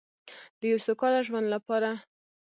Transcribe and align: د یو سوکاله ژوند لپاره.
د 0.59 0.61
یو 0.71 0.79
سوکاله 0.85 1.19
ژوند 1.27 1.47
لپاره. 1.55 1.89